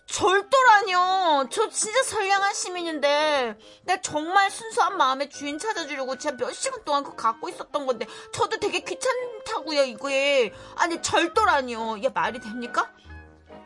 절도라뇨. 0.07 1.49
저 1.50 1.69
진짜 1.71 2.02
선량한 2.04 2.54
시민인데, 2.54 3.59
내가 3.85 4.00
정말 4.02 4.50
순수한 4.50 4.97
마음에 4.97 5.28
주인 5.28 5.59
찾아주려고 5.59 6.19
제가 6.19 6.37
몇 6.37 6.52
시간 6.52 6.85
동안 6.85 7.02
그거 7.02 7.16
갖고 7.16 7.49
있었던 7.49 7.87
건데, 7.87 8.07
저도 8.33 8.59
되게 8.61 8.81
귀찮다고요, 8.81 9.83
이거에. 9.85 10.52
아니, 10.76 11.00
절도라뇨. 11.02 11.97
이게 11.97 12.11
말이 12.11 12.38
됩니까? 12.38 12.90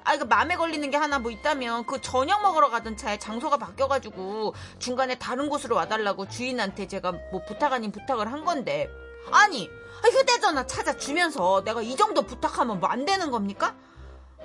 아, 0.05 0.15
이거 0.15 0.25
맘에 0.25 0.57
걸리는 0.57 0.88
게 0.91 0.97
하나 0.97 1.19
뭐 1.19 1.31
있다면, 1.31 1.87
그 1.87 2.00
저녁 2.00 2.41
먹으러 2.41 2.71
가던 2.71 2.97
차에 2.97 3.19
장소가 3.19 3.59
바뀌어가지고, 3.59 4.55
중간에 4.79 5.19
다른 5.19 5.49
곳으로 5.49 5.75
와달라고 5.75 6.29
주인한테 6.29 6.87
제가 6.87 7.12
뭐 7.33 7.43
부탁 7.47 7.73
아닌 7.73 7.91
부탁을 7.91 8.33
한 8.33 8.45
건데, 8.45 8.88
아니, 9.31 9.71
아, 10.05 10.09
휴대전화 10.09 10.67
찾아주면서 10.67 11.63
내가 11.65 11.83
이 11.83 11.97
정도 11.97 12.23
부탁하면 12.23 12.81
뭐 12.81 12.91
안 12.91 13.05
되는 13.05 13.31
겁니까? 13.31 13.75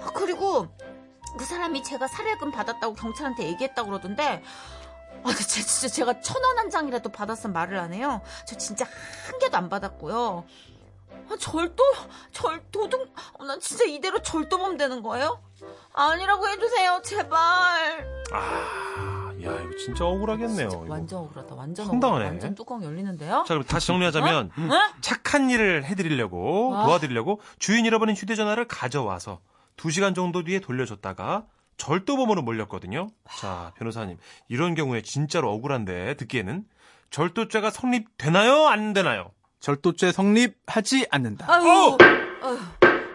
아, 0.02 0.10
그리고 0.14 0.68
그 1.38 1.46
사람이 1.46 1.84
제가 1.84 2.08
사례금 2.08 2.52
받았다고 2.52 2.94
경찰한테 2.96 3.48
얘기했다고 3.48 3.90
그러던데 3.90 4.44
아, 5.24 5.28
근데 5.28 5.44
제- 5.44 5.62
진짜 5.64 5.88
제가 5.94 6.22
천 6.22 6.44
원 6.44 6.58
한 6.58 6.70
장이라도 6.70 7.10
받았으면 7.12 7.54
말을 7.54 7.78
안 7.80 7.94
해요. 7.94 8.22
저 8.48 8.58
진짜 8.58 8.86
한 8.86 9.40
개도 9.40 9.58
안 9.58 9.70
받았고요. 9.70 10.46
아, 11.30 11.36
절도, 11.40 11.84
절, 12.34 12.64
도둑, 12.72 13.14
어, 13.40 13.46
난 13.46 13.60
진짜 13.60 13.86
이대로 13.86 14.22
절도범 14.22 14.78
되는 14.78 15.02
거예요? 15.02 15.42
아니라고 15.94 16.50
해주세요, 16.50 17.02
제발. 17.04 18.24
아, 18.34 19.13
야, 19.46 19.60
이거 19.62 19.76
진짜 19.78 20.06
억울하겠네요. 20.06 20.68
이거. 20.68 20.86
완전 20.88 21.20
억울하다, 21.20 21.56
완전 21.56 21.86
황당하네. 21.88 22.26
억울하다. 22.26 22.32
완전 22.34 22.56
뚜껑 22.56 22.84
열리는데요? 22.84 23.44
자, 23.48 23.54
그럼 23.54 23.64
다시 23.64 23.88
정리하자면 23.88 24.46
어? 24.48 24.94
착한 25.02 25.50
일을 25.50 25.84
해드리려고 25.86 26.76
아. 26.76 26.86
도와드리려고 26.86 27.42
주인 27.60 27.86
잃어버린 27.86 28.16
휴대전화를 28.16 28.68
가져와서 28.68 29.40
2 29.84 29.92
시간 29.92 30.14
정도 30.14 30.44
뒤에 30.44 30.60
돌려줬다가 30.60 31.46
절도범으로 31.78 32.42
몰렸거든요. 32.44 33.10
자, 33.30 33.74
변호사님. 33.78 34.18
이런 34.48 34.76
경우에 34.76 35.02
진짜로 35.02 35.52
억울한데 35.54 36.16
듣기에는 36.18 36.64
절도죄가 37.10 37.72
성립되나요? 37.72 38.68
안 38.68 38.94
되나요? 38.94 39.32
절도죄 39.60 40.12
성립하지 40.12 41.08
않는다. 41.10 41.52
아유, 41.52 41.68
어! 41.68 41.98
아유, 42.44 42.58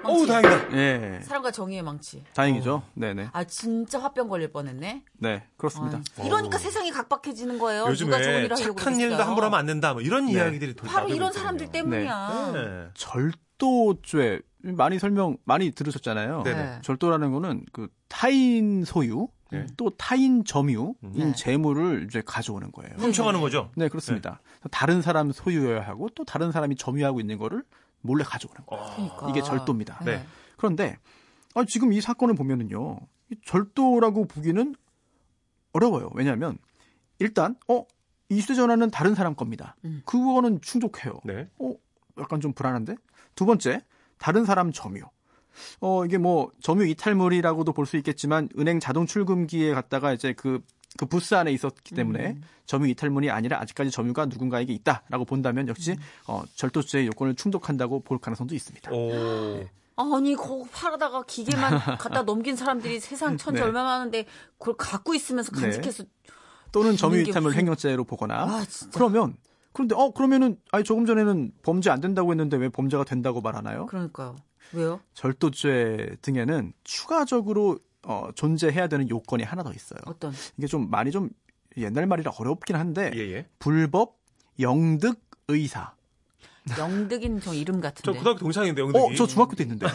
망치. 0.02 0.26
다행이다. 0.26 0.76
예. 0.76 1.21
사람과 1.23 1.50
정의의 1.50 1.83
망치. 1.83 2.25
다행이죠. 2.35 2.83
네네. 2.95 3.28
아 3.33 3.45
진짜 3.45 3.99
화병 4.00 4.28
걸릴 4.28 4.52
뻔했네. 4.52 5.05
네, 5.19 5.45
그렇습니다. 5.57 6.00
아, 6.19 6.23
이러니까 6.23 6.59
세상이 6.59 6.90
각박해지는 6.90 7.59
거예요. 7.59 7.85
누가 7.95 7.95
좋은 7.95 8.43
요즘에 8.43 8.49
착한 8.49 8.75
그랬어요. 8.95 9.11
일도 9.11 9.23
함부로 9.23 9.47
하면 9.47 9.59
안 9.59 9.67
된다. 9.67 9.93
뭐 9.93 10.02
이런 10.02 10.26
네. 10.26 10.33
이야기들이 10.33 10.75
돌 10.75 10.88
바로 10.88 11.09
이런 11.09 11.28
있거든요. 11.28 11.40
사람들 11.40 11.71
때문이야. 11.73 12.50
네. 12.55 12.88
절도죄 12.95 14.40
많이 14.62 14.99
설명 14.99 15.37
많이 15.45 15.71
들으셨잖아요. 15.71 16.43
네네. 16.43 16.81
절도라는 16.83 17.33
거는 17.33 17.64
그 17.73 17.88
타인 18.09 18.85
소유 18.85 19.28
네. 19.50 19.67
또 19.76 19.90
타인 19.90 20.45
점유인 20.45 20.95
네. 21.00 21.33
재물을 21.35 22.05
이제 22.09 22.23
가져오는 22.25 22.71
거예요. 22.71 22.95
훔쳐가는 22.99 23.40
거죠? 23.40 23.71
네, 23.76 23.88
그렇습니다. 23.88 24.40
다른 24.71 25.00
사람 25.00 25.33
소유여야 25.33 25.83
하고 25.87 26.09
또 26.14 26.25
다른 26.25 26.52
사람이 26.52 26.76
점유하고 26.76 27.21
있는 27.21 27.38
거를 27.38 27.62
몰래 28.00 28.25
가져오는 28.25 28.64
거예요. 28.67 28.85
어. 28.85 28.95
그러니까. 28.95 29.31
이게 29.31 29.43
절도입니다. 29.43 30.00
네. 30.05 30.25
그런데 30.57 30.99
아, 31.55 31.64
지금 31.67 31.93
이 31.93 32.00
사건을 32.00 32.35
보면은요, 32.35 32.99
이 33.31 33.37
절도라고 33.45 34.26
보기는 34.26 34.75
어려워요. 35.73 36.11
왜냐하면 36.14 36.59
일단 37.19 37.57
어, 37.69 37.85
이 38.28 38.38
휴대전화는 38.40 38.90
다른 38.90 39.14
사람 39.14 39.35
겁니다. 39.35 39.76
음. 39.85 40.02
그거는 40.05 40.61
충족해요. 40.61 41.21
네. 41.25 41.49
어, 41.59 41.75
약간 42.19 42.40
좀 42.40 42.52
불안한데? 42.52 42.97
두 43.35 43.47
번째, 43.47 43.83
다른 44.19 44.45
사람 44.45 44.73
점유. 44.73 45.02
어, 45.81 46.05
이게 46.05 46.19
뭐, 46.19 46.52
점유 46.61 46.87
이탈물이라고도 46.87 47.73
볼 47.73 47.87
수 47.87 47.97
있겠지만, 47.97 48.49
은행 48.59 48.78
자동 48.78 49.07
출금기에 49.07 49.75
갔다가 49.75 50.12
이제 50.12 50.33
그, 50.33 50.62
그 50.97 51.07
부스 51.07 51.35
안에 51.35 51.52
있었기 51.52 51.95
때문에 51.95 52.28
음. 52.30 52.42
점유 52.64 52.88
이탈물이 52.88 53.30
아니라 53.30 53.61
아직까지 53.61 53.90
점유가 53.90 54.26
누군가에게 54.26 54.73
있다라고 54.73 55.25
본다면 55.26 55.68
역시 55.68 55.92
음. 55.92 55.97
어, 56.26 56.42
절도죄의 56.54 57.07
요건을 57.09 57.35
충족한다고 57.35 58.00
볼 58.00 58.18
가능성도 58.18 58.54
있습니다. 58.54 58.90
오. 58.92 59.64
아니 59.97 60.35
그거 60.35 60.64
팔아다가 60.73 61.25
기계만 61.25 61.78
갖다 61.99 62.23
넘긴 62.23 62.54
사람들이 62.57 63.00
세상 63.00 63.37
천지 63.37 63.61
네. 63.61 63.66
얼마나 63.66 63.99
많은데 63.99 64.26
그걸 64.57 64.76
갖고 64.76 65.12
있으면서 65.14 65.50
네. 65.52 65.61
간직해서 65.62 66.04
또는 66.71 66.97
점유 66.97 67.21
이탈물 67.23 67.50
무슨- 67.50 67.59
횡령죄로 67.61 68.04
보거나 68.04 68.42
아 68.45 68.64
그러면 68.95 69.37
그런데 69.73 69.95
어 69.97 70.11
그러면은 70.12 70.57
아니 70.71 70.85
조금 70.85 71.04
전에는 71.04 71.52
범죄 71.62 71.90
안 71.90 72.00
된다고 72.00 72.30
했는데 72.30 72.57
왜 72.57 72.68
범죄가 72.68 73.04
된다고 73.04 73.40
말하나요? 73.40 73.87
그러니까요. 73.87 74.37
왜요? 74.73 75.00
절도죄 75.14 76.16
등에는 76.23 76.73
추가적으로 76.85 77.78
어, 78.05 78.28
존재해야 78.35 78.87
되는 78.88 79.09
요건이 79.09 79.43
하나 79.43 79.62
더 79.62 79.73
있어요. 79.73 79.99
어떤? 80.07 80.33
이게 80.57 80.67
좀 80.67 80.90
많이 80.90 81.11
좀 81.11 81.31
옛날 81.76 82.07
말이라 82.07 82.33
어렵긴 82.38 82.76
한데 82.76 83.11
예, 83.14 83.21
예. 83.21 83.47
불법 83.59 84.19
영득 84.61 85.21
의사. 85.49 85.95
영득인 86.76 87.40
저 87.40 87.55
이름 87.55 87.76
저 87.76 87.88
같은데. 87.88 88.19
고등학교 88.19 88.40
동창인데 88.40 88.83
영등이. 88.83 89.05
어, 89.05 89.14
저 89.17 89.26
중학교 89.26 89.57
때 89.57 89.64
있는데. 89.64 89.87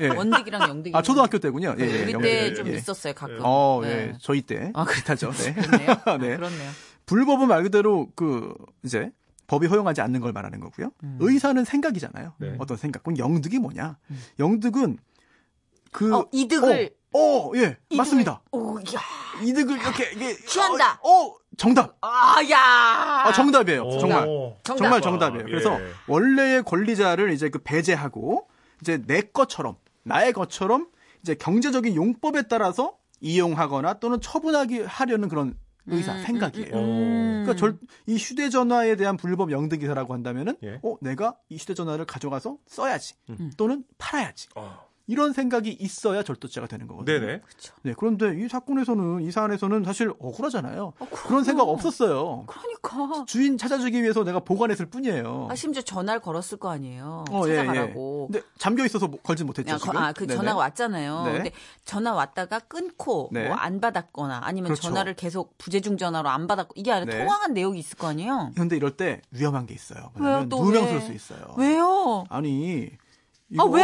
예. 0.00 0.08
원득이랑 0.08 0.68
영득이. 0.68 0.96
아, 0.96 1.02
초등학교 1.02 1.38
때군요. 1.38 1.74
예, 1.78 1.82
예, 1.82 2.02
우리 2.04 2.12
영득. 2.12 2.22
때 2.28 2.44
예, 2.46 2.54
좀 2.54 2.68
예. 2.68 2.74
있었어요 2.74 3.12
가끔. 3.12 3.38
어, 3.42 3.80
예. 3.84 3.88
네. 3.88 4.12
저희 4.20 4.42
때. 4.42 4.70
아, 4.74 4.84
그렇다죠. 4.84 5.32
네. 5.32 5.54
그렇네요. 5.54 5.90
아, 6.04 6.18
네. 6.18 6.36
그렇네요. 6.36 6.70
불법은 7.06 7.48
말 7.48 7.64
그대로 7.64 8.08
그 8.14 8.54
이제 8.84 9.10
법이 9.48 9.66
허용하지 9.66 10.00
않는 10.00 10.20
걸 10.20 10.32
말하는 10.32 10.60
거고요. 10.60 10.92
음. 11.02 11.18
의사는 11.20 11.64
생각이잖아요. 11.64 12.34
네. 12.38 12.54
어떤 12.58 12.76
생각. 12.76 13.02
그럼 13.02 13.18
영득이 13.18 13.58
뭐냐? 13.58 13.98
영득은 14.38 14.98
그 15.90 16.14
어, 16.14 16.28
이득을. 16.32 16.86
어, 16.86 17.01
어, 17.14 17.52
예. 17.56 17.76
이득을- 17.90 17.96
맞습니다. 17.96 18.40
오, 18.52 18.78
야. 18.78 19.42
이득을 19.42 19.78
이렇게 19.80 20.10
이게 20.12 20.36
취한다. 20.46 20.98
어, 21.02 21.26
어, 21.26 21.36
정답. 21.56 21.96
아, 22.00 22.36
야. 22.50 22.58
아, 23.26 23.32
정답이에요. 23.32 23.82
오. 23.82 23.98
정말. 23.98 24.26
정답. 24.62 24.76
정말 24.78 25.00
정답이에요. 25.00 25.44
예. 25.46 25.50
그래서 25.50 25.78
원래의 26.08 26.62
권리자를 26.62 27.32
이제 27.32 27.48
그 27.48 27.58
배제하고 27.58 28.48
이제 28.80 29.02
내 29.06 29.20
것처럼 29.20 29.76
나의 30.04 30.32
것처럼 30.32 30.88
이제 31.22 31.34
경제적인 31.34 31.94
용법에 31.94 32.42
따라서 32.48 32.96
이용하거나 33.20 33.94
또는 34.00 34.20
처분하기 34.20 34.80
하려는 34.82 35.28
그런 35.28 35.54
의사 35.86 36.12
음, 36.14 36.22
생각이에요. 36.24 36.74
음. 36.74 37.42
그러니까 37.44 37.54
절, 37.56 37.76
이 38.06 38.16
휴대전화에 38.16 38.94
대한 38.96 39.16
불법 39.16 39.50
영득이사라고 39.50 40.14
한다면은 40.14 40.56
예. 40.62 40.78
어 40.82 40.96
내가 41.00 41.36
이 41.48 41.56
휴대전화를 41.56 42.04
가져가서 42.04 42.56
써야지 42.66 43.14
또는 43.56 43.84
팔아야지 43.98 44.48
어. 44.54 44.86
이런 45.12 45.34
생각이 45.34 45.70
있어야 45.78 46.22
절도죄가 46.22 46.66
되는 46.66 46.86
거거든요. 46.86 47.20
네네. 47.20 47.40
그렇죠. 47.40 47.74
네, 47.82 47.92
그런데 47.98 48.34
이 48.42 48.48
사건에서는 48.48 49.20
이 49.20 49.30
사안에서는 49.30 49.84
사실 49.84 50.10
억울하잖아요. 50.18 50.94
어, 50.98 51.06
그럼요. 51.10 51.28
그런 51.28 51.44
생각 51.44 51.64
없었어요. 51.68 52.44
그러니까. 52.46 53.24
주인 53.26 53.58
찾아주기 53.58 54.02
위해서 54.02 54.24
내가 54.24 54.40
보관했을 54.40 54.86
뿐이에요. 54.86 55.48
아, 55.50 55.54
심지어 55.54 55.82
전화를 55.82 56.20
걸었을 56.22 56.56
거 56.58 56.70
아니에요. 56.70 57.26
어, 57.30 57.42
예, 57.46 57.56
찾아가라고. 57.56 58.28
예. 58.30 58.32
근데 58.32 58.46
잠겨 58.58 58.86
있어서 58.86 59.06
뭐 59.06 59.20
걸지 59.22 59.44
못했죠. 59.44 59.74
거- 59.74 59.78
지금. 59.78 59.96
아, 59.98 60.12
그 60.12 60.26
네네. 60.26 60.36
전화가 60.38 60.58
왔잖아요. 60.58 61.24
네. 61.26 61.32
근데 61.32 61.50
전화 61.84 62.14
왔다가 62.14 62.58
끊고 62.60 63.28
네. 63.32 63.48
뭐안 63.48 63.80
받았거나 63.80 64.40
아니면 64.42 64.68
그렇죠. 64.68 64.82
전화를 64.82 65.12
계속 65.14 65.58
부재중 65.58 65.98
전화로 65.98 66.28
안 66.30 66.46
받았고 66.46 66.72
이게 66.76 66.90
아니라 66.90 67.12
네. 67.12 67.18
통화한 67.18 67.52
내용이 67.52 67.78
있을 67.78 67.98
거 67.98 68.06
아니에요. 68.08 68.50
그런데 68.54 68.76
이럴 68.76 68.96
때 68.96 69.20
위험한 69.30 69.66
게 69.66 69.74
있어요. 69.74 70.10
왜요? 70.18 70.46
또? 70.48 70.64
쓸수 70.72 71.12
있어요. 71.12 71.54
왜요? 71.58 72.24
아니 72.30 72.88
아, 72.92 72.96
이거 73.50 73.64
왜? 73.66 73.82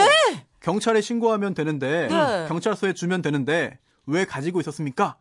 경찰에 0.60 1.00
신고하면 1.00 1.54
되는데 1.54 2.08
네. 2.08 2.46
경찰서에 2.48 2.92
주면 2.94 3.22
되는데 3.22 3.78
왜 4.06 4.24
가지고 4.24 4.60
있었습니까? 4.60 5.16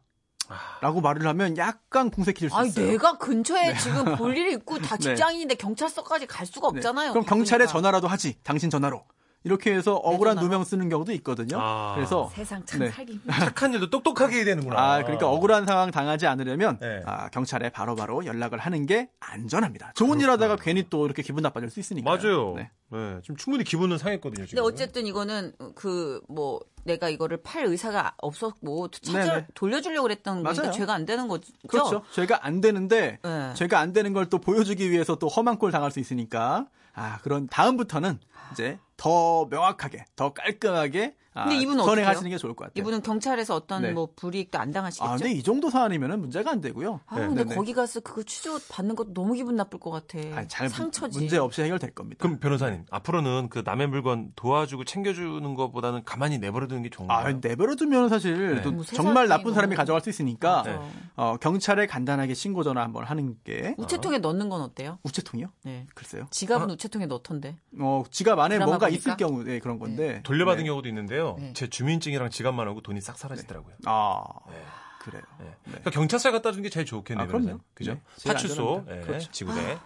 라고 0.80 1.02
말을 1.02 1.28
하면 1.28 1.58
약간 1.58 2.10
궁색해질 2.10 2.50
수 2.50 2.56
아니 2.56 2.70
있어요. 2.70 2.88
내가 2.88 3.18
근처에 3.18 3.76
지금 3.78 4.16
볼 4.16 4.38
일이 4.38 4.54
있고 4.54 4.78
다 4.80 4.96
네. 4.98 5.04
직장인인데 5.10 5.56
경찰서까지 5.56 6.26
갈 6.26 6.46
수가 6.46 6.70
네. 6.72 6.78
없잖아요. 6.78 7.12
그럼 7.12 7.26
경찰에. 7.26 7.68
전화라도 7.68 8.08
하지. 8.08 8.38
당신 8.44 8.70
전화로. 8.70 9.04
이렇게 9.44 9.74
해서 9.74 9.96
억울한 9.96 10.36
전화로? 10.36 10.42
누명 10.48 10.64
쓰는 10.66 10.90
경우도 10.90 11.12
있거든요. 11.14 11.58
아. 11.62 11.94
그래서 11.96 12.30
세상 12.34 12.66
참 12.66 12.80
네. 12.82 12.90
살기. 12.90 13.22
착한 13.32 13.74
일도 13.74 13.90
똑똑하게 13.90 14.38
해야 14.38 14.46
되는구나. 14.46 14.78
아, 14.96 15.04
그러니까 15.04 15.30
억울한 15.30 15.66
상황 15.66 15.90
당하지 15.92 16.28
않으려면 16.28 16.78
네. 16.80 17.02
아, 17.06 17.30
경찰에 17.30 17.70
바로바로 17.70 18.26
연락을 18.26 18.60
하는 18.60 18.86
게 18.86 19.10
안전합니다. 19.20 19.94
좋은 19.96 20.20
일 20.20 20.30
하다가 20.32 20.58
괜히 20.58 20.86
또 20.90 21.06
이렇게 21.06 21.22
기분 21.22 21.44
나빠질 21.44 21.70
수 21.70 21.80
있으니까. 21.80 22.10
맞아요. 22.18 22.56
네. 22.56 22.70
네. 22.92 23.20
지금 23.22 23.36
충분히 23.38 23.64
기분은 23.64 23.98
상했거든요. 23.98 24.42
근데 24.44 24.50
지금. 24.50 24.64
어쨌든 24.64 25.06
이거는 25.08 25.54
그 25.76 26.22
뭐 26.30 26.60
내가 26.84 27.10
이거를 27.10 27.38
팔 27.44 27.66
의사가 27.66 28.14
없었고 28.18 28.88
찾아 28.92 29.20
네네. 29.26 29.48
돌려 29.54 29.82
주려고 29.82 30.04
그랬던 30.04 30.42
거니까 30.44 30.62
맞아요. 30.64 30.74
죄가 30.74 30.94
안 30.94 31.06
되는 31.06 31.28
거죠. 31.28 31.52
그렇죠. 31.68 32.02
죄가 32.14 32.46
안 32.46 32.62
되는데 32.62 33.20
네. 33.24 33.54
죄가 33.56 33.80
안 33.80 33.92
되는 33.94 34.14
걸 34.14 34.28
또 34.30 34.38
보여주기 34.40 34.90
위해서 34.92 35.16
또 35.16 35.28
험한 35.28 35.58
꼴 35.58 35.72
당할 35.72 35.92
수 35.92 36.00
있으니까 36.00 36.68
아 36.94 37.20
그런 37.24 37.48
다음부터는 37.48 38.20
이제 38.54 38.80
더 38.98 39.46
명확하게 39.46 40.06
더 40.16 40.34
깔끔하게 40.34 41.16
아, 41.27 41.27
근데 41.44 41.58
이분은 41.58 41.84
선행하시는? 41.84 42.30
게 42.30 42.38
좋을 42.38 42.56
것 42.56 42.66
같아요. 42.66 42.82
이분은 42.82 43.02
경찰에서 43.02 43.56
어떤 43.56 43.82
네. 43.82 43.92
뭐 43.92 44.10
불이익도 44.16 44.58
안 44.58 44.72
당하시겠죠? 44.72 45.10
아 45.10 45.16
근데 45.18 45.32
이 45.32 45.44
정도 45.44 45.70
사안이면은 45.70 46.20
문제가 46.20 46.52
안 46.52 46.62
되고요. 46.62 47.02
아, 47.08 47.20
네. 47.20 47.28
근데 47.28 47.44
네네. 47.44 47.56
거기 47.56 47.74
가서 47.74 48.00
그거 48.00 48.24
취조 48.24 48.60
받는 48.70 48.96
것도 48.96 49.14
너무 49.14 49.34
기분 49.34 49.56
나쁠 49.56 49.80
것 49.80 49.90
같아. 49.92 50.18
아니, 50.38 50.48
잘 50.48 50.70
상처지. 50.70 51.20
문제 51.20 51.38
없이 51.38 51.62
해결될 51.62 51.92
겁니다. 51.92 52.18
그럼 52.22 52.40
변호사님 52.40 52.86
앞으로는 52.90 53.50
그 53.50 53.62
남의 53.66 53.88
물건 53.88 54.32
도와주고 54.36 54.84
챙겨주는 54.86 55.54
것보다는 55.54 56.04
가만히 56.04 56.38
내버려두는 56.40 56.84
게 56.84 56.90
좋은가요? 56.90 57.28
아, 57.28 57.32
내버려두면 57.42 58.10
사실 58.10 58.56
네. 58.56 58.62
또뭐 58.62 58.84
정말 58.84 59.28
나쁜 59.28 59.54
사람이 59.54 59.76
가져갈 59.76 60.02
수 60.02 60.10
있으니까 60.10 60.58
맞아. 60.58 60.82
어, 61.16 61.38
경찰에 61.38 61.88
간단하게 61.88 62.34
신고 62.34 62.64
전화 62.64 62.82
한번 62.82 63.04
하는 63.04 63.36
게 63.44 63.76
우체통에 63.78 64.20
넣는 64.20 64.50
건 64.50 64.62
어때요? 64.62 65.00
우체통이요? 65.04 65.48
네. 65.64 65.86
글쎄요. 65.96 66.26
지갑은 66.32 66.70
우체통에 66.72 67.06
넣던데. 67.08 67.58
어, 67.80 68.04
지갑 68.12 68.38
안에 68.40 68.58
뭔가 68.60 68.88
보니까? 68.88 68.90
있을 68.90 69.18
경우에 69.18 69.60
그런 69.60 69.80
건데. 69.80 70.22
돌려받은 70.24 70.64
네. 70.64 70.70
경우도 70.70 70.88
있는데요. 70.88 71.27
네. 71.40 71.54
제 71.54 71.68
주민증이랑 71.70 72.30
지갑만 72.30 72.68
하고 72.68 72.82
돈이 72.82 73.02
싹 73.02 73.18
사라지더라고요. 73.18 73.76
아, 73.86 74.24
네. 74.50 74.56
그래요. 75.02 75.22
네. 75.40 75.54
그러니까 75.66 75.92
경찰서에 75.92 76.32
갖다 76.32 76.52
주는 76.52 76.64
게 76.64 76.70
제일 76.70 76.86
좋겠네요. 76.86 77.26
아, 77.26 77.28
그럼요. 77.28 77.60
그죠? 77.74 77.94
네, 77.94 78.02
파출소, 78.34 78.86
그렇죠. 78.86 79.32
지구대. 79.32 79.78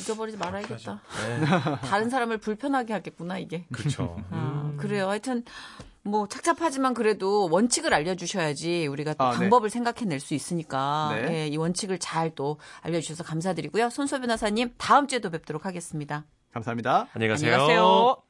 잊어버리지 0.00 0.36
말아야겠다. 0.38 1.00
네. 1.26 1.40
다른 1.88 2.10
사람을 2.10 2.38
불편하게 2.38 2.92
하겠구나 2.94 3.38
이게. 3.38 3.64
그렇죠. 3.72 4.16
아, 4.30 4.72
그래요. 4.78 5.08
하여튼 5.08 5.44
뭐 6.02 6.26
착잡하지만 6.26 6.94
그래도 6.94 7.48
원칙을 7.50 7.92
알려주셔야지 7.92 8.86
우리가 8.86 9.14
또 9.14 9.24
아, 9.24 9.32
네. 9.32 9.38
방법을 9.38 9.68
생각해낼 9.70 10.20
수 10.20 10.34
있으니까 10.34 11.10
네. 11.14 11.32
예, 11.42 11.46
이 11.48 11.56
원칙을 11.56 11.98
잘 11.98 12.34
또 12.34 12.58
알려주셔서 12.82 13.24
감사드리고요. 13.24 13.90
손소 13.90 14.20
변호사님 14.20 14.74
다음 14.78 15.06
주에도 15.06 15.30
뵙도록 15.30 15.64
하겠습니다. 15.66 16.24
감사합니다. 16.52 17.08
안녕히 17.12 17.28
가세요. 17.32 17.52
안녕히 17.54 17.68
가세요. 17.74 18.22